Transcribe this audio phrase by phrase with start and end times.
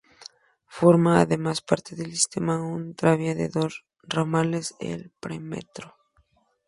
[0.67, 5.95] Forma además parte del sistema un tranvía con dos ramales, el Premetro.